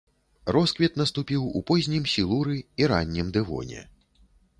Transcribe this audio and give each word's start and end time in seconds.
Росквіт 0.55 0.95
наступіў 1.01 1.43
у 1.59 1.61
познім 1.71 2.07
сілуры 2.13 2.57
і 2.85 2.87
раннім 2.93 3.27
дэвоне. 3.37 3.85